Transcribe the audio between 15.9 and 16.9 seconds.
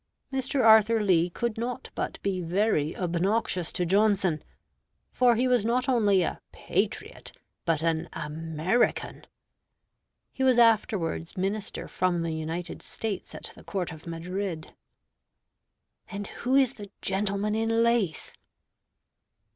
"And who is the